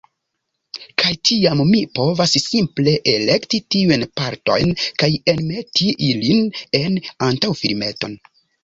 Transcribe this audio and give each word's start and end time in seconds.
Kaj 1.01 1.11
tiam, 1.29 1.61
mi 1.73 1.81
povas 1.99 2.33
simple 2.45 2.95
elekti 3.13 3.61
tiujn 3.77 4.09
partojn, 4.23 4.77
kaj 5.05 5.13
enmeti 5.37 5.95
ilin 6.11 6.45
en 6.83 7.03
antaŭfilmeton. 7.31 8.23